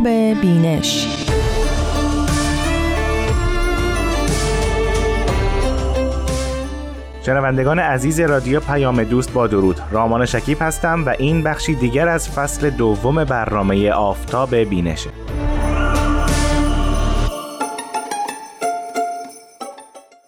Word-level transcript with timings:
آفتاب 0.00 0.40
بینش. 0.40 1.06
شنوندگان 7.22 7.78
عزیز 7.78 8.20
رادیو 8.20 8.60
پیام 8.60 9.04
دوست 9.04 9.32
با 9.32 9.46
درود. 9.46 9.80
رامان 9.90 10.26
شکیب 10.26 10.58
هستم 10.60 11.06
و 11.06 11.14
این 11.18 11.42
بخشی 11.42 11.74
دیگر 11.74 12.08
از 12.08 12.28
فصل 12.28 12.70
دوم 12.70 13.24
برنامه 13.24 13.90
آفتاب 13.90 14.56
بینشه. 14.56 15.10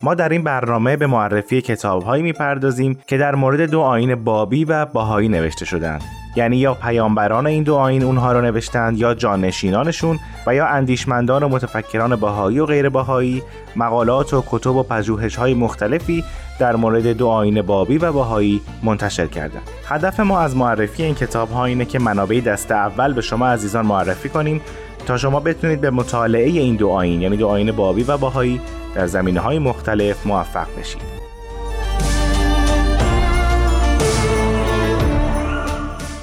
ما 0.02 0.14
در 0.14 0.28
این 0.28 0.42
برنامه 0.42 0.96
به 0.96 1.06
معرفی 1.06 1.60
کتابهایی 1.60 2.22
می‌پردازیم 2.22 2.98
که 3.06 3.16
در 3.16 3.34
مورد 3.34 3.60
دو 3.70 3.80
آین 3.80 4.24
بابی 4.24 4.64
و 4.64 4.86
باهایی 4.86 5.28
نوشته 5.28 5.64
شدند 5.64 6.21
یعنی 6.36 6.56
یا 6.56 6.74
پیامبران 6.74 7.46
این 7.46 7.62
دو 7.62 7.74
آین 7.74 8.02
اونها 8.02 8.32
رو 8.32 8.40
نوشتند 8.40 8.98
یا 8.98 9.14
جانشینانشون 9.14 10.18
و 10.46 10.54
یا 10.54 10.66
اندیشمندان 10.66 11.42
و 11.42 11.48
متفکران 11.48 12.16
باهایی 12.16 12.58
و 12.58 12.66
غیر 12.66 12.88
باهایی 12.88 13.42
مقالات 13.76 14.34
و 14.34 14.44
کتب 14.50 14.76
و 14.76 14.82
پژوهش 14.82 15.36
های 15.36 15.54
مختلفی 15.54 16.24
در 16.58 16.76
مورد 16.76 17.06
دو 17.06 17.28
آین 17.28 17.62
بابی 17.62 17.98
و 17.98 18.12
باهایی 18.12 18.60
منتشر 18.82 19.26
کردند. 19.26 19.62
هدف 19.88 20.20
ما 20.20 20.40
از 20.40 20.56
معرفی 20.56 21.02
این 21.02 21.14
کتاب 21.14 21.50
ها 21.50 21.64
اینه 21.64 21.84
که 21.84 21.98
منابع 21.98 22.40
دست 22.40 22.72
اول 22.72 23.12
به 23.12 23.20
شما 23.20 23.48
عزیزان 23.48 23.86
معرفی 23.86 24.28
کنیم 24.28 24.60
تا 25.06 25.16
شما 25.16 25.40
بتونید 25.40 25.80
به 25.80 25.90
مطالعه 25.90 26.48
این 26.48 26.76
دو 26.76 26.88
آین 26.88 27.22
یعنی 27.22 27.36
دو 27.36 27.48
آین 27.48 27.72
بابی 27.72 28.02
و 28.02 28.16
باهایی 28.16 28.60
در 28.94 29.06
زمینه 29.06 29.40
های 29.40 29.58
مختلف 29.58 30.26
موفق 30.26 30.66
بشید. 30.78 31.21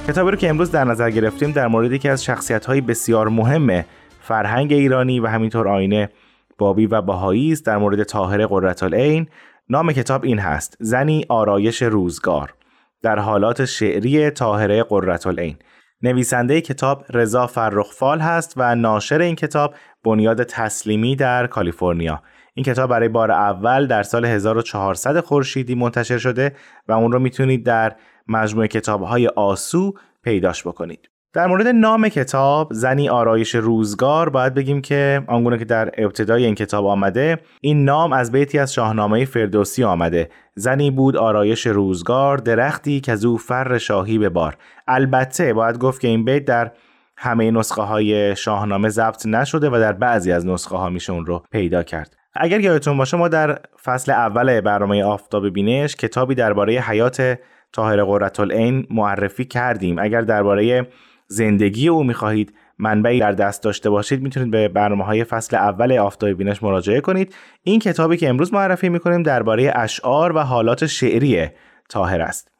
کتابی 0.10 0.32
رو 0.32 0.38
که 0.38 0.50
امروز 0.50 0.72
در 0.72 0.84
نظر 0.84 1.10
گرفتیم 1.10 1.52
در 1.52 1.68
مورد 1.68 1.92
یکی 1.92 2.10
از 2.10 2.24
شخصیت 2.24 2.66
های 2.66 2.82
بسیار 2.82 3.28
مهم 3.28 3.86
فرهنگ 4.22 4.74
ایرانی 4.74 5.20
و 5.20 5.28
همینطور 5.28 5.68
آینه 5.68 6.10
بابی 6.58 6.86
و 6.86 7.02
باهایی 7.02 7.52
است. 7.52 7.66
در 7.66 7.78
مورد 7.78 8.04
طاهر 8.04 8.46
قرتالعین 8.46 9.28
نام 9.70 9.92
کتاب 9.92 10.24
این 10.24 10.40
هست 10.40 10.78
زنی 10.80 11.26
آرایش 11.30 11.82
روزگار 11.82 12.54
در 13.02 13.20
حالات 13.20 13.66
شعری 13.66 14.32
طاهره 14.32 14.84
قرتالعین 14.84 15.56
نویسنده 16.02 16.62
کتاب 16.62 17.06
رضا 17.10 17.48
فرخفال 17.48 18.20
هست 18.20 18.54
و 18.58 18.76
ناشر 18.76 19.22
این 19.22 19.36
کتاب 19.36 19.74
بنیاد 20.04 20.44
تسلیمی 20.44 21.16
در 21.16 21.48
کالیفرنیا. 21.48 22.22
این 22.54 22.64
کتاب 22.64 22.90
برای 22.90 23.10
بار 23.10 23.32
اول 23.32 23.88
در 23.88 24.04
سال 24.04 24.26
1400 24.26 25.20
خورشیدی 25.20 25.76
منتشر 25.76 26.18
شده 26.18 26.56
و 26.88 26.92
اون 26.92 27.12
رو 27.12 27.20
می‌تونید 27.20 27.66
در 27.66 27.96
مجموعه 28.30 28.68
کتاب 28.68 29.04
های 29.04 29.28
آسو 29.28 29.94
پیداش 30.24 30.68
بکنید. 30.68 31.10
در 31.34 31.48
مورد 31.48 31.68
نام 31.68 32.10
کتاب 32.10 32.74
زنی 32.74 33.10
آرایش 33.10 33.56
روزگار 33.56 34.30
باید 34.30 34.54
بگیم 34.54 34.82
که 34.82 35.22
آنگونه 35.28 35.58
که 35.58 35.66
در 35.66 35.92
ابتدای 35.98 36.46
این 36.46 36.56
کتاب 36.56 36.86
آمده 36.86 37.38
این 37.62 37.86
نام 37.86 38.14
از 38.14 38.32
بیتی 38.32 38.60
از 38.60 38.74
شاهنامه 38.74 39.26
فردوسی 39.26 39.84
آمده. 39.84 40.30
زنی 40.56 40.92
بود 40.92 41.18
آرایش 41.18 41.68
روزگار 41.68 42.38
درختی 42.38 43.00
که 43.00 43.16
زو 43.16 43.38
فر 43.38 43.78
شاهی 43.78 44.18
به 44.18 44.30
بار 44.30 44.58
البته 44.88 45.54
باید 45.54 45.78
گفت 45.78 46.02
که 46.02 46.08
این 46.08 46.26
بیت 46.26 46.46
در 46.46 46.72
همه 47.18 47.52
نسخه 47.52 47.82
های 47.82 48.36
شاهنامه 48.36 48.90
ضبط 48.90 49.26
نشده 49.26 49.70
و 49.70 49.80
در 49.80 49.94
بعضی 49.94 50.32
از 50.32 50.46
نسخه 50.46 50.78
ها 50.78 50.90
میشه 50.90 51.14
اون 51.14 51.26
رو 51.26 51.44
پیدا 51.52 51.84
کرد. 51.84 52.16
اگر 52.34 52.60
یادتون 52.60 52.98
باشه 52.98 53.18
ما 53.18 53.28
در 53.28 53.60
فصل 53.84 54.12
اول 54.12 54.62
برنامه 54.62 55.04
آفتاب 55.04 55.50
بینش 55.50 55.96
کتابی 55.96 56.36
درباره 56.36 56.74
حیات 56.74 57.40
طاهر 57.74 58.04
قرتالعین 58.04 58.88
معرفی 58.90 59.46
کردیم. 59.46 60.00
اگر 60.00 60.22
درباره 60.22 60.88
زندگی 61.28 61.88
او 61.88 62.04
می‌خواهید 62.04 62.54
منبعی 62.80 63.20
در 63.20 63.32
دست 63.32 63.64
داشته 63.64 63.90
باشید 63.90 64.22
می‌تونید 64.22 64.52
به 64.52 64.68
برنامه 64.68 65.04
های 65.04 65.24
فصل 65.24 65.56
اول 65.56 65.98
آفتاب 65.98 66.30
بینش 66.30 66.64
مراجعه 66.64 67.02
کنید. 67.02 67.36
این 67.64 67.80
کتابی 67.80 68.18
که 68.18 68.30
امروز 68.30 68.54
معرفی 68.54 68.90
می‌کنیم 68.90 69.24
درباره 69.24 69.72
اشعار 69.76 70.36
و 70.36 70.40
حالات 70.40 70.86
شعری 70.86 71.48
طاهر 71.90 72.22
است. 72.22 72.52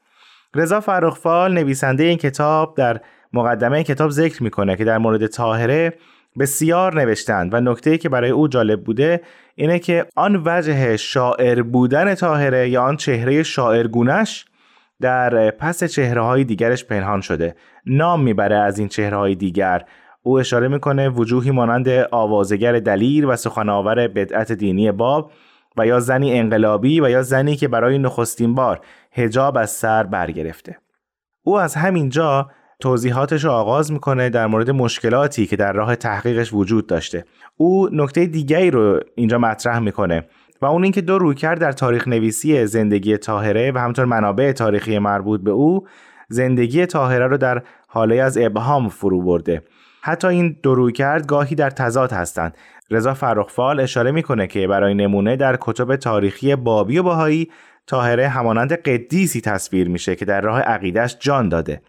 رضا 0.56 0.80
فرخفال 0.80 1.54
نویسنده 1.54 2.04
این 2.04 2.18
کتاب 2.18 2.78
در 2.78 3.00
مقدمه 3.34 3.76
این 3.76 3.84
کتاب 3.84 4.10
ذکر 4.10 4.44
می‌کنه 4.44 4.76
که 4.76 4.84
در 4.84 4.98
مورد 4.98 5.28
طاهره 5.28 5.94
بسیار 6.40 7.02
نوشتند 7.02 7.54
و 7.54 7.62
نکته 7.62 7.98
که 7.98 8.10
برای 8.10 8.30
او 8.30 8.48
جالب 8.48 8.84
بوده 8.84 9.22
اینه 9.56 9.80
که 9.80 10.06
آن 10.16 10.44
وجه 10.46 10.98
شاعر 10.98 11.62
بودن 11.62 12.16
طاهره 12.16 12.70
یا 12.70 12.84
آن 12.84 12.98
چهره 12.98 13.44
شاعرگونش 13.44 14.46
در 15.02 15.52
پس 15.52 15.84
چهره 15.84 16.22
های 16.22 16.44
دیگرش 16.44 16.86
پنهان 16.86 17.22
شده. 17.22 17.56
نام 17.86 18.24
می‌بره 18.24 18.56
از 18.56 18.80
این 18.80 18.88
چهره 18.88 19.18
های 19.18 19.36
دیگر. 19.36 19.86
او 20.24 20.40
اشاره 20.40 20.68
می‌کنه 20.68 21.10
وجوهی 21.10 21.52
مانند 21.52 21.88
آوازگر 22.12 22.80
دلیر 22.80 23.28
و 23.28 23.36
سخنآور 23.36 24.08
بدعت 24.08 24.52
دینی 24.52 24.92
باب 24.92 25.32
و 25.78 25.88
یا 25.88 26.00
زنی 26.00 26.40
انقلابی 26.40 27.02
و 27.02 27.10
یا 27.10 27.22
زنی 27.22 27.56
که 27.56 27.68
برای 27.68 27.98
نخستین 27.98 28.56
بار 28.56 28.80
هجاب 29.12 29.58
از 29.58 29.70
سر 29.70 30.04
برگرفته. 30.04 30.78
او 31.44 31.60
از 31.60 31.76
همین 31.76 32.10
جا 32.10 32.50
توضیحاتش 32.80 33.44
رو 33.44 33.52
آغاز 33.52 33.92
می‌کنه 33.92 34.30
در 34.30 34.48
مورد 34.48 34.72
مشکلاتی 34.72 35.48
که 35.48 35.56
در 35.56 35.74
راه 35.74 35.96
تحقیقش 35.96 36.54
وجود 36.54 36.88
داشته. 36.88 37.26
او 37.58 37.90
نکته 37.92 38.26
دیگری 38.26 38.72
رو 38.72 39.00
اینجا 39.16 39.38
مطرح 39.38 39.80
می‌کنه. 39.80 40.24
و 40.62 40.66
اون 40.66 40.84
اینکه 40.84 41.02
دو 41.02 41.18
رویکرد 41.18 41.60
در 41.60 41.72
تاریخ 41.72 42.08
نویسی 42.08 42.66
زندگی 42.66 43.18
تاهره 43.18 43.72
و 43.72 43.78
همطور 43.78 44.06
منابع 44.06 44.52
تاریخی 44.52 45.00
مربوط 45.00 45.42
به 45.42 45.52
او 45.52 45.88
زندگی 46.28 46.86
تاهره 46.86 47.28
رو 47.28 47.38
در 47.38 47.62
حاله 47.88 48.16
از 48.16 48.38
ابهام 48.38 48.90
فرو 48.90 49.22
برده. 49.22 49.64
حتی 50.02 50.28
این 50.28 50.58
دو 50.64 50.76
رویکرد 50.76 51.28
گاهی 51.28 51.56
در 51.56 51.70
تضاد 51.70 52.12
هستند. 52.12 52.58
رضا 52.92 53.14
فرخفال 53.14 53.80
اشاره 53.80 54.12
می‌کنه 54.12 54.48
که 54.48 54.68
برای 54.68 54.94
نمونه 54.94 55.36
در 55.36 55.58
کتب 55.62 55.96
تاریخی 55.96 56.56
بابی 56.56 56.98
و 56.98 57.04
باهایی 57.04 57.50
تاهره 57.88 58.28
همانند 58.28 58.74
قدیسی 58.74 59.42
تصویر 59.42 59.90
میشه 59.90 60.16
که 60.16 60.26
در 60.26 60.42
راه 60.42 60.62
عقیدش 60.62 61.18
جان 61.20 61.50
داده 61.50 61.82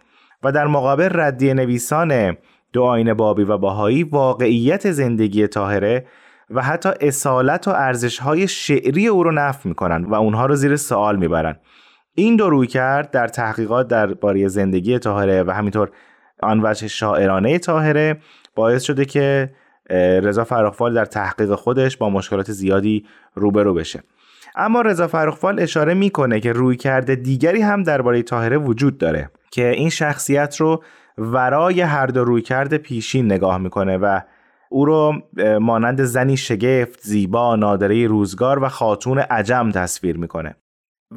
و 0.43 0.53
در 0.53 0.67
مقابل 0.67 1.09
ردی 1.13 1.55
نویسان 1.55 2.37
دو 2.73 2.83
آین 2.83 3.15
بابی 3.15 3.43
و 3.43 3.59
باهایی 3.59 4.03
واقعیت 4.03 4.91
زندگی 4.91 5.47
تاهره 5.47 6.07
و 6.51 6.63
حتی 6.63 6.89
اصالت 7.01 7.69
و 7.69 7.71
ارزش 7.71 8.19
های 8.19 8.49
شعری 8.49 9.07
او 9.07 9.23
رو 9.23 9.33
نفی 9.33 9.69
می‌کنن 9.69 10.05
و 10.05 10.15
اونها 10.15 10.47
رو 10.47 10.55
زیر 10.55 10.77
سوال 10.77 11.17
می‌برن. 11.17 11.57
این 12.15 12.37
دو 12.37 12.51
روی 12.51 12.67
کرد 12.67 13.11
در 13.11 13.29
تحقیقات 13.29 13.89
درباره 13.89 14.49
زندگی 14.49 14.99
تاهره 14.99 15.43
و 15.43 15.51
همینطور 15.51 15.91
آن 16.43 16.61
وجه 16.65 16.89
شاعرانه 16.89 17.59
تاهره 17.59 18.19
باعث 18.55 18.83
شده 18.83 19.05
که 19.05 19.51
رضا 20.23 20.45
فرخفال 20.45 20.95
در 20.95 21.05
تحقیق 21.05 21.55
خودش 21.55 21.97
با 21.97 22.11
مشکلات 22.11 22.53
زیادی 22.53 23.07
روبرو 23.35 23.75
بشه. 23.75 24.03
اما 24.57 24.81
رضا 24.81 25.09
فرخفال 25.09 25.61
اشاره 25.61 25.95
می‌کنه 25.95 26.41
که 26.41 26.53
روی 26.53 26.77
کرده 26.77 27.15
دیگری 27.15 27.63
هم 27.63 27.83
درباره 27.83 28.23
تاهره 28.23 28.59
وجود 28.59 28.99
داره 28.99 29.31
که 29.51 29.69
این 29.71 29.91
شخصیت 29.91 30.57
رو 30.57 30.83
ورای 31.19 31.81
هر 31.81 32.07
دو 32.07 32.25
روی 32.25 32.43
کرده 32.43 32.79
پیشین 32.79 33.27
نگاه 33.27 33.59
می‌کنه 33.59 33.97
و 33.97 34.21
او 34.73 34.85
رو 34.85 35.23
مانند 35.61 36.03
زنی 36.03 36.37
شگفت، 36.37 37.01
زیبا، 37.03 37.57
نادره 37.57 38.07
روزگار 38.07 38.63
و 38.63 38.69
خاتون 38.69 39.19
عجم 39.19 39.71
تصویر 39.71 40.17
می‌کنه 40.17 40.57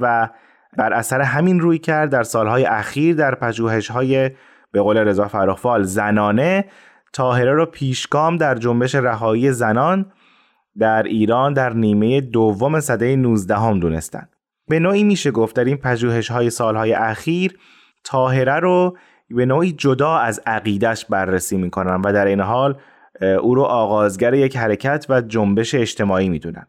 و 0.01 0.29
بر 0.77 0.93
اثر 0.93 1.21
همین 1.21 1.59
روی 1.59 1.77
کرد 1.77 2.09
در 2.09 2.23
سالهای 2.23 2.65
اخیر 2.65 3.15
در 3.15 3.35
پژوهش 3.35 3.91
های 3.91 4.31
به 4.71 4.81
قول 4.81 4.97
رضا 4.97 5.27
فرخفال 5.27 5.83
زنانه 5.83 6.65
تاهره 7.13 7.53
را 7.53 7.65
پیشگام 7.65 8.37
در 8.37 8.55
جنبش 8.55 8.95
رهایی 8.95 9.51
زنان 9.51 10.11
در 10.79 11.03
ایران 11.03 11.53
در 11.53 11.73
نیمه 11.73 12.21
دوم 12.21 12.79
سده 12.79 13.15
19 13.15 13.55
هم 13.55 13.79
دونستند. 13.79 14.29
به 14.67 14.79
نوعی 14.79 15.03
میشه 15.03 15.31
گفت 15.31 15.55
در 15.55 15.63
این 15.63 15.77
پژوهش 15.77 16.31
های 16.31 16.49
سالهای 16.49 16.93
اخیر 16.93 17.59
تاهره 18.03 18.59
رو 18.59 18.97
به 19.29 19.45
نوعی 19.45 19.71
جدا 19.71 20.17
از 20.17 20.41
عقیدش 20.45 21.05
بررسی 21.05 21.57
می‌کنن 21.57 22.01
و 22.05 22.13
در 22.13 22.25
این 22.25 22.39
حال 22.39 22.77
او 23.23 23.55
رو 23.55 23.61
آغازگر 23.61 24.33
یک 24.33 24.57
حرکت 24.57 25.05
و 25.09 25.21
جنبش 25.21 25.75
اجتماعی 25.75 26.29
می‌دونن. 26.29 26.67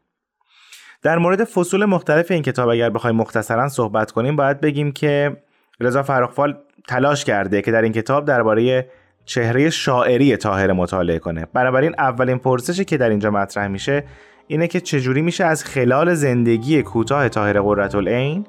در 1.03 1.19
مورد 1.19 1.45
فصول 1.45 1.85
مختلف 1.85 2.31
این 2.31 2.43
کتاب 2.43 2.69
اگر 2.69 2.91
بخوایم 2.91 3.17
مختصرا 3.17 3.69
صحبت 3.69 4.11
کنیم 4.11 4.37
باید 4.37 4.61
بگیم 4.61 4.93
که 4.93 5.37
رضا 5.81 6.03
فرخفال 6.03 6.59
تلاش 6.89 7.25
کرده 7.25 7.63
که 7.63 7.73
در 7.73 7.83
این 7.83 7.93
کتاب 7.93 8.25
درباره 8.25 8.89
چهره 9.25 9.71
شاعری 9.71 10.37
تاهر 10.37 10.73
مطالعه 10.73 11.19
کنه. 11.19 11.47
بنابراین 11.53 11.95
اولین 11.99 12.39
پرسشی 12.39 12.85
که 12.85 12.97
در 12.97 13.09
اینجا 13.11 13.31
مطرح 13.31 13.67
میشه 13.69 14.05
اینه 14.47 14.67
که 14.67 14.81
چجوری 14.81 15.23
میشه 15.23 15.45
از 15.45 15.65
خلال 15.65 16.15
زندگی 16.15 16.83
کوتاه 16.83 17.29
طاهر 17.29 17.61
قرتالعین 17.61 18.47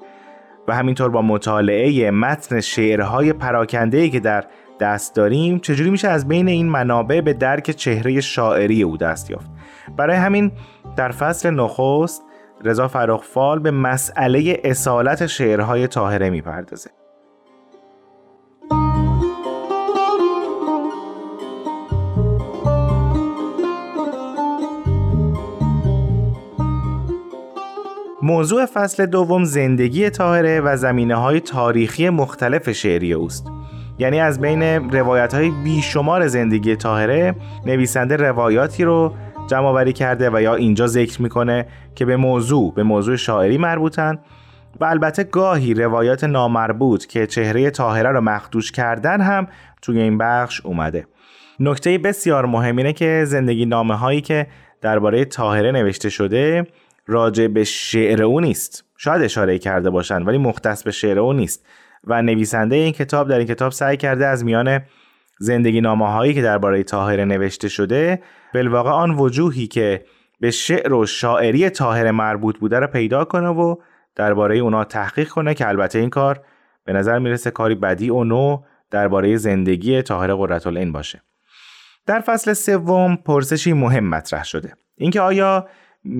و 0.67 0.75
همینطور 0.75 1.09
با 1.09 1.21
مطالعه 1.21 2.11
متن 2.11 2.59
شعرهای 2.59 3.33
پراکنده‌ای 3.33 4.09
که 4.09 4.19
در 4.19 4.45
دست 4.79 5.15
داریم 5.15 5.59
چجوری 5.59 5.89
میشه 5.89 6.07
از 6.07 6.27
بین 6.27 6.47
این 6.47 6.69
منابع 6.69 7.21
به 7.21 7.33
درک 7.33 7.71
چهره 7.71 8.21
شاعری 8.21 8.83
او 8.83 8.97
دست 8.97 9.31
یافت؟ 9.31 9.49
برای 9.97 10.17
همین 10.17 10.51
در 10.95 11.11
فصل 11.11 11.49
نخست 11.49 12.23
رضا 12.63 12.87
فراخفال 12.87 13.59
به 13.59 13.71
مسئله 13.71 14.61
اصالت 14.63 15.25
شعرهای 15.25 15.87
طاهره 15.87 16.29
می‌پردازه. 16.29 16.89
موضوع 28.21 28.65
فصل 28.65 29.05
دوم 29.05 29.43
زندگی 29.43 30.09
تاهره 30.09 30.61
و 30.61 30.77
زمینه 30.77 31.15
های 31.15 31.39
تاریخی 31.39 32.09
مختلف 32.09 32.71
شعری 32.71 33.13
اوست. 33.13 33.47
یعنی 33.99 34.19
از 34.19 34.41
بین 34.41 34.63
روایت 34.91 35.33
های 35.33 35.51
بیشمار 35.63 36.27
زندگی 36.27 36.75
تاهره 36.75 37.35
نویسنده 37.65 38.15
روایاتی 38.15 38.83
رو 38.83 39.13
جمع 39.47 39.91
کرده 39.91 40.29
و 40.29 40.41
یا 40.41 40.55
اینجا 40.55 40.87
ذکر 40.87 41.21
می‌کنه 41.21 41.65
که 41.95 42.05
به 42.05 42.17
موضوع 42.17 42.73
به 42.73 42.83
موضوع 42.83 43.15
شاعری 43.15 43.57
مربوطن. 43.57 44.19
و 44.79 44.85
البته 44.85 45.23
گاهی 45.23 45.73
روایات 45.73 46.23
نامربوط 46.23 47.05
که 47.05 47.27
چهره 47.27 47.69
تاهره 47.69 48.09
رو 48.09 48.21
مخدوش 48.21 48.71
کردن 48.71 49.21
هم 49.21 49.47
توی 49.81 50.01
این 50.01 50.17
بخش 50.17 50.61
اومده. 50.61 51.07
نکته 51.59 51.97
بسیار 51.97 52.45
مهم 52.45 52.77
اینه 52.77 52.93
که 52.93 53.23
زندگی 53.27 53.65
نامه 53.65 53.95
هایی 53.95 54.21
که 54.21 54.47
درباره 54.81 55.25
تاهره 55.25 55.71
نوشته 55.71 56.09
شده 56.09 56.67
راجع 57.07 57.47
به 57.47 57.63
شعر 57.63 58.23
او 58.23 58.39
نیست. 58.39 58.85
شاید 58.97 59.21
اشاره 59.21 59.59
کرده 59.59 59.89
باشن 59.89 60.21
ولی 60.21 60.37
مختص 60.37 60.83
به 60.83 60.91
شعر 60.91 61.19
او 61.19 61.33
نیست. 61.33 61.65
و 62.07 62.21
نویسنده 62.21 62.75
این 62.75 62.91
کتاب 62.91 63.29
در 63.29 63.37
این 63.37 63.47
کتاب 63.47 63.71
سعی 63.71 63.97
کرده 63.97 64.27
از 64.27 64.45
میان 64.45 64.81
زندگی 65.39 65.81
نامه 65.81 66.11
هایی 66.11 66.33
که 66.33 66.41
درباره 66.41 66.83
تاهره 66.83 67.25
نوشته 67.25 67.67
شده 67.67 68.21
بالواقع 68.53 68.91
آن 68.91 69.11
وجوهی 69.11 69.67
که 69.67 70.05
به 70.39 70.51
شعر 70.51 70.93
و 70.93 71.05
شاعری 71.05 71.69
تاهره 71.69 72.11
مربوط 72.11 72.57
بوده 72.57 72.79
رو 72.79 72.87
پیدا 72.87 73.25
کنه 73.25 73.47
و 73.47 73.75
درباره 74.15 74.57
اونا 74.57 74.83
تحقیق 74.83 75.29
کنه 75.29 75.53
که 75.53 75.67
البته 75.67 75.99
این 75.99 76.09
کار 76.09 76.39
به 76.85 76.93
نظر 76.93 77.19
می‌رسه 77.19 77.51
کاری 77.51 77.75
بدی 77.75 78.09
و 78.09 78.23
نو 78.23 78.57
درباره 78.91 79.37
زندگی 79.37 80.01
طاهره 80.01 80.33
قرتالعین 80.33 80.91
باشه. 80.91 81.21
در 82.05 82.19
فصل 82.19 82.53
سوم 82.53 83.15
پرسشی 83.15 83.73
مهم 83.73 84.09
مطرح 84.09 84.43
شده. 84.43 84.73
اینکه 84.97 85.21
آیا 85.21 85.67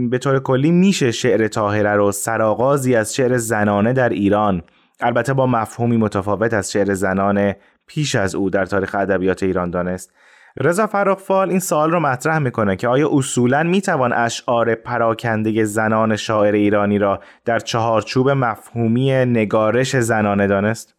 به 0.09 0.17
طور 0.17 0.39
کلی 0.39 0.71
میشه 0.71 1.11
شعر 1.11 1.47
تاهره 1.47 1.93
رو 1.93 2.11
سرآغازی 2.11 2.95
از 2.95 3.15
شعر 3.15 3.37
زنانه 3.37 3.93
در 3.93 4.09
ایران 4.09 4.63
البته 4.99 5.33
با 5.33 5.47
مفهومی 5.47 5.97
متفاوت 5.97 6.53
از 6.53 6.71
شعر 6.71 6.93
زنانه 6.93 7.57
پیش 7.87 8.15
از 8.15 8.35
او 8.35 8.49
در 8.49 8.65
تاریخ 8.65 8.95
ادبیات 8.95 9.43
ایران 9.43 9.69
دانست 9.69 10.11
رضا 10.59 10.87
فراقفال 10.87 11.49
این 11.49 11.59
سوال 11.59 11.91
رو 11.91 11.99
مطرح 11.99 12.37
می‌کنه 12.37 12.75
که 12.75 12.87
آیا 12.87 13.09
اصولا 13.11 13.63
می‌توان 13.63 14.13
اشعار 14.13 14.75
پراکنده 14.75 15.63
زنان 15.63 16.15
شاعر 16.15 16.53
ایرانی 16.53 16.97
را 16.97 17.19
در 17.45 17.59
چهارچوب 17.59 18.29
مفهومی 18.29 19.11
نگارش 19.11 19.95
زنانه 19.95 20.47
دانست؟ 20.47 20.95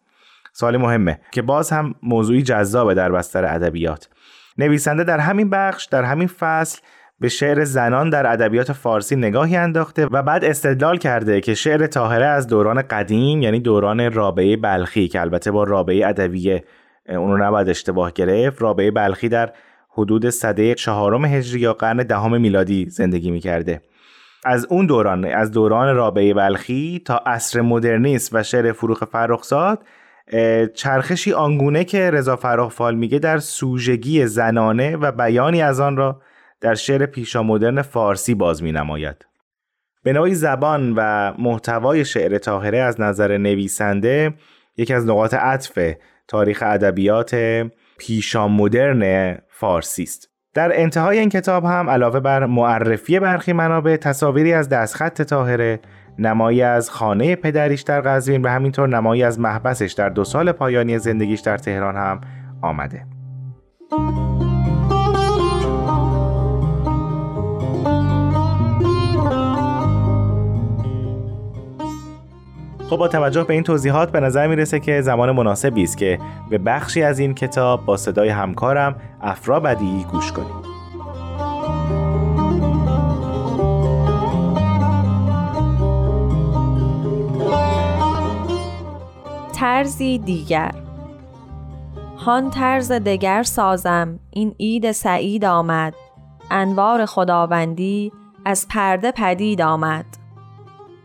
سوال 0.53 0.77
مهمه 0.77 1.19
که 1.31 1.41
باز 1.41 1.69
هم 1.69 1.95
موضوعی 2.03 2.41
جذابه 2.41 2.93
در 2.93 3.11
بستر 3.11 3.45
ادبیات. 3.45 4.09
نویسنده 4.57 5.03
در 5.03 5.19
همین 5.19 5.49
بخش 5.49 5.85
در 5.85 6.03
همین 6.03 6.27
فصل 6.27 6.81
به 7.19 7.29
شعر 7.29 7.63
زنان 7.63 8.09
در 8.09 8.31
ادبیات 8.31 8.71
فارسی 8.71 9.15
نگاهی 9.15 9.55
انداخته 9.55 10.05
و 10.05 10.23
بعد 10.23 10.45
استدلال 10.45 10.97
کرده 10.97 11.41
که 11.41 11.53
شعر 11.53 11.87
تاهره 11.87 12.25
از 12.25 12.47
دوران 12.47 12.81
قدیم 12.81 13.41
یعنی 13.41 13.59
دوران 13.59 14.13
رابعه 14.13 14.57
بلخی 14.57 15.07
که 15.07 15.21
البته 15.21 15.51
با 15.51 15.63
رابعه 15.63 16.07
ادبی 16.07 16.61
اون 17.09 17.31
رو 17.31 17.37
نباید 17.37 17.69
اشتباه 17.69 18.11
گرفت 18.11 18.61
رابعه 18.61 18.91
بلخی 18.91 19.29
در 19.29 19.53
حدود 19.89 20.29
صده 20.29 20.75
چهارم 20.75 21.25
هجری 21.25 21.59
یا 21.59 21.73
قرن 21.73 21.97
دهم 21.97 22.41
میلادی 22.41 22.89
زندگی 22.89 23.31
می‌کرده. 23.31 23.81
از 24.45 24.67
اون 24.69 24.85
دوران 24.85 25.25
از 25.25 25.51
دوران 25.51 25.95
رابعه 25.95 26.33
بلخی 26.33 27.01
تا 27.05 27.17
عصر 27.25 27.61
مدرنیسم 27.61 28.37
و 28.37 28.43
شعر 28.43 28.71
فروخ 28.71 29.03
فرخزاد 29.03 29.83
چرخشی 30.73 31.33
آنگونه 31.33 31.83
که 31.83 32.11
رضا 32.11 32.35
فراخفال 32.35 32.95
میگه 32.95 33.19
در 33.19 33.37
سوژگی 33.37 34.27
زنانه 34.27 34.95
و 34.95 35.11
بیانی 35.11 35.61
از 35.61 35.79
آن 35.79 35.97
را 35.97 36.21
در 36.61 36.75
شعر 36.75 37.05
پیشا 37.05 37.43
مدرن 37.43 37.81
فارسی 37.81 38.35
باز 38.35 38.63
می 38.63 38.71
نماید. 38.71 39.25
به 40.03 40.13
نوعی 40.13 40.35
زبان 40.35 40.93
و 40.97 41.33
محتوای 41.39 42.05
شعر 42.05 42.37
تاهره 42.37 42.77
از 42.77 43.01
نظر 43.01 43.37
نویسنده 43.37 44.33
یکی 44.77 44.93
از 44.93 45.05
نقاط 45.05 45.33
عطف 45.33 45.93
تاریخ 46.27 46.63
ادبیات 46.65 47.35
پیشا 47.97 48.47
مدرن 48.47 49.35
فارسی 49.49 50.03
است. 50.03 50.29
در 50.53 50.79
انتهای 50.79 51.19
این 51.19 51.29
کتاب 51.29 51.65
هم 51.65 51.89
علاوه 51.89 52.19
بر 52.19 52.45
معرفی 52.45 53.19
برخی 53.19 53.53
منابع 53.53 53.95
تصاویری 53.95 54.53
از 54.53 54.69
دستخط 54.69 55.21
تاهره 55.21 55.79
نمایی 56.19 56.61
از 56.61 56.89
خانه 56.89 57.35
پدریش 57.35 57.81
در 57.81 58.01
قزوین 58.01 58.41
و 58.41 58.47
همینطور 58.47 58.87
نمایی 58.87 59.23
از 59.23 59.39
محبسش 59.39 59.91
در 59.91 60.09
دو 60.09 60.23
سال 60.23 60.51
پایانی 60.51 60.99
زندگیش 60.99 61.39
در 61.39 61.57
تهران 61.57 61.95
هم 61.95 62.21
آمده. 62.61 63.05
خب 72.89 72.97
با 72.97 73.07
توجه 73.07 73.43
به 73.43 73.53
این 73.53 73.63
توضیحات 73.63 74.11
به 74.11 74.19
نظر 74.19 74.47
می‌رسه 74.47 74.79
که 74.79 75.01
زمان 75.01 75.31
مناسبی 75.31 75.83
است 75.83 75.97
که 75.97 76.19
به 76.49 76.57
بخشی 76.57 77.03
از 77.03 77.19
این 77.19 77.33
کتاب 77.33 77.85
با 77.85 77.97
صدای 77.97 78.29
همکارم 78.29 78.95
افرا 79.21 79.59
بدی 79.59 80.05
گوش 80.11 80.31
کنیم. 80.31 80.55
ترزی 89.53 90.17
دیگر. 90.17 90.71
هان 92.17 92.49
طرز 92.49 92.91
دگر 92.91 93.43
سازم 93.43 94.19
این 94.31 94.55
عید 94.59 94.91
سعید 94.91 95.45
آمد. 95.45 95.93
انوار 96.51 97.05
خداوندی 97.05 98.11
از 98.45 98.67
پرده 98.67 99.11
پدید 99.11 99.61
آمد. 99.61 100.05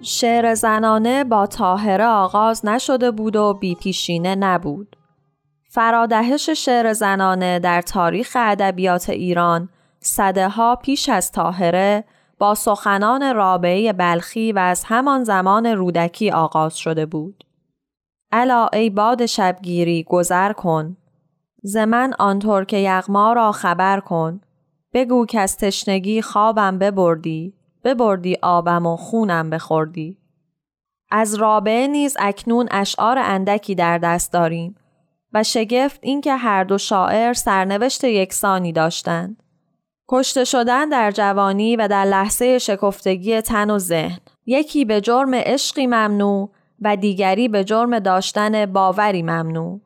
شعر 0.05 0.55
زنانه 0.55 1.25
با 1.25 1.47
تاهره 1.47 2.07
آغاز 2.07 2.67
نشده 2.67 3.11
بود 3.11 3.37
و 3.37 3.55
بی 3.55 3.75
پیشینه 3.75 4.35
نبود. 4.35 4.97
فرادهش 5.71 6.51
شعر 6.51 6.93
زنانه 6.93 7.59
در 7.59 7.82
تاریخ 7.82 8.37
ادبیات 8.41 9.11
ایران 9.11 9.69
صده 10.01 10.49
ها 10.49 10.77
پیش 10.77 11.09
از 11.09 11.32
تاهره 11.32 12.05
با 12.39 12.55
سخنان 12.55 13.35
رابعه 13.35 13.93
بلخی 13.93 14.53
و 14.53 14.59
از 14.59 14.85
همان 14.87 15.25
زمان 15.25 15.67
رودکی 15.67 16.31
آغاز 16.31 16.77
شده 16.77 17.06
بود. 17.06 17.44
الا 18.32 18.69
ای 18.73 18.91
باد 18.91 19.27
شبگیری 19.27 20.03
گذر 20.03 20.53
کن 20.53 20.97
زمن 21.63 22.15
آنطور 22.19 22.65
که 22.65 22.77
یغما 22.77 23.32
را 23.32 23.53
خبر 23.53 24.01
کن 24.01 24.41
بگو 24.93 25.27
که 25.27 25.41
از 25.41 25.56
تشنگی 25.56 26.23
خوابم 26.23 26.79
ببردی 26.79 27.55
ببردی 27.84 28.36
آبم 28.43 28.86
و 28.86 28.96
خونم 28.96 29.51
بخوردی. 29.51 30.19
از 31.10 31.34
رابعه 31.34 31.86
نیز 31.86 32.17
اکنون 32.19 32.69
اشعار 32.70 33.19
اندکی 33.19 33.74
در 33.74 33.98
دست 33.98 34.32
داریم 34.32 34.77
و 35.32 35.43
شگفت 35.43 36.01
اینکه 36.03 36.34
هر 36.34 36.65
دو 36.65 36.79
شاعر 36.79 37.32
سرنوشت 37.32 38.05
یکسانی 38.05 38.72
داشتند. 38.72 39.43
کشته 40.08 40.44
شدن 40.44 40.89
در 40.89 41.10
جوانی 41.10 41.77
و 41.77 41.89
در 41.89 42.05
لحظه 42.05 42.58
شکفتگی 42.58 43.41
تن 43.41 43.70
و 43.70 43.79
ذهن. 43.79 44.19
یکی 44.46 44.84
به 44.84 45.01
جرم 45.01 45.34
عشقی 45.34 45.86
ممنوع 45.86 46.51
و 46.81 46.96
دیگری 46.96 47.48
به 47.48 47.65
جرم 47.65 47.98
داشتن 47.98 48.67
باوری 48.67 49.22
ممنوع. 49.22 49.81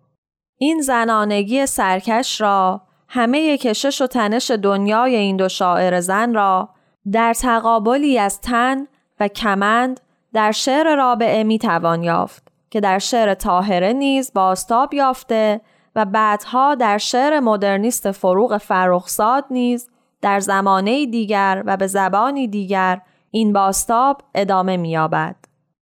این 0.58 0.80
زنانگی 0.80 1.66
سرکش 1.66 2.40
را 2.40 2.82
همه 3.08 3.58
کشش 3.58 4.02
و 4.02 4.06
تنش 4.06 4.50
دنیای 4.50 5.16
این 5.16 5.36
دو 5.36 5.48
شاعر 5.48 6.00
زن 6.00 6.34
را 6.34 6.68
در 7.12 7.34
تقابلی 7.34 8.18
از 8.18 8.40
تن 8.40 8.86
و 9.20 9.28
کمند 9.28 10.00
در 10.32 10.52
شعر 10.52 10.96
رابعه 10.96 11.44
می 11.44 11.58
توان 11.58 12.02
یافت 12.02 12.48
که 12.70 12.80
در 12.80 12.98
شعر 12.98 13.34
تاهره 13.34 13.92
نیز 13.92 14.32
باستاب 14.34 14.94
یافته 14.94 15.60
و 15.96 16.04
بعدها 16.04 16.74
در 16.74 16.98
شعر 16.98 17.40
مدرنیست 17.40 18.10
فروغ 18.10 18.56
فرخزاد 18.56 19.44
نیز 19.50 19.90
در 20.22 20.40
زمانه 20.40 21.06
دیگر 21.06 21.62
و 21.66 21.76
به 21.76 21.86
زبانی 21.86 22.48
دیگر 22.48 23.00
این 23.30 23.52
باستاب 23.52 24.22
ادامه 24.34 24.76
می‌یابد. 24.76 25.36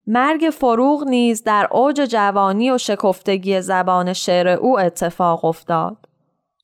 مرگ 0.08 0.50
فروغ 0.53 1.03
نیز 1.08 1.44
در 1.44 1.68
اوج 1.72 1.96
جوانی 2.01 2.72
و 2.72 2.77
شکفتگی 2.77 3.62
زبان 3.62 4.13
شعر 4.13 4.48
او 4.48 4.80
اتفاق 4.80 5.46
افتاد. 5.46 5.98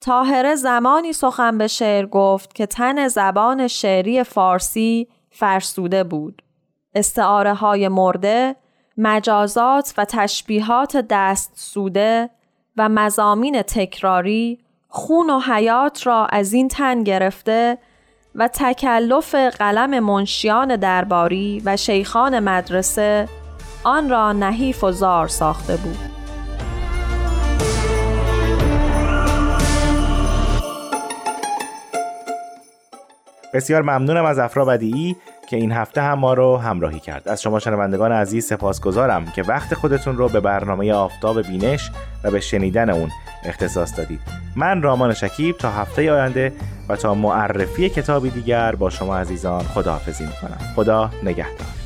تاهره 0.02 0.56
زمانی 0.56 1.14
سخن 1.14 1.58
به 1.58 1.68
شعر 1.68 2.06
گفت 2.06 2.56
که 2.56 2.66
تن 2.66 3.08
زبان 3.08 3.68
شعری 3.68 4.24
فارسی 4.24 5.08
فرسوده 5.30 6.04
بود. 6.04 6.42
استعاره 6.96 7.54
های 7.54 7.88
مرده، 7.88 8.56
مجازات 8.98 9.94
و 9.98 10.06
تشبیهات 10.06 11.06
دست 11.10 11.52
سوده 11.56 12.30
و 12.78 12.90
مزامین 12.90 13.62
تکراری 13.62 14.60
خون 14.88 15.30
و 15.30 15.40
حیات 15.40 16.08
را 16.08 16.26
از 16.26 16.54
این 16.54 16.68
تن 16.68 17.04
گرفته 17.04 17.78
و 18.36 18.48
تکلف 18.48 19.36
قلم 19.36 20.00
منشیان 20.00 20.76
درباری 20.76 21.62
و 21.66 21.78
شیخان 21.78 22.40
مدرسه 22.40 23.30
آن 23.84 24.10
را 24.10 24.34
نحیف 24.34 24.84
و 24.84 24.92
زار 24.92 25.28
ساخته 25.28 25.78
بود. 25.78 26.19
بسیار 33.54 33.82
ممنونم 33.82 34.26
از 34.26 34.40
افرا 34.40 34.66
بدیعی 34.66 35.16
که 35.50 35.58
این 35.58 35.72
هفته 35.72 36.02
هم 36.02 36.20
ما 36.20 36.34
رو 36.34 36.58
همراهی 36.58 37.00
کرد. 37.00 37.28
از 37.28 37.42
شما 37.42 37.60
شنوندگان 37.60 38.12
عزیز 38.12 38.46
سپاسگزارم 38.46 39.26
که 39.26 39.44
وقت 39.44 39.74
خودتون 39.74 40.18
رو 40.18 40.30
به 40.30 40.40
برنامه 40.40 40.94
آفتاب 40.94 41.42
بینش 41.42 41.92
و 42.24 42.32
به 42.32 42.40
شنیدن 42.40 42.90
اون 42.90 43.10
اختصاص 43.46 43.98
دادید. 43.98 44.20
من 44.56 44.82
رامان 44.82 45.14
شکیب 45.14 45.58
تا 45.58 45.72
هفته 45.72 46.12
آینده 46.12 46.54
و 46.90 46.96
تا 46.96 47.14
معرفی 47.14 47.90
کتابی 47.90 48.30
دیگر 48.30 48.76
با 48.76 48.90
شما 48.90 49.18
عزیزان 49.18 49.64
خداحافظی 49.64 50.26
می‌کنم. 50.26 50.58
خدا 50.76 51.10
نگهدار. 51.24 51.79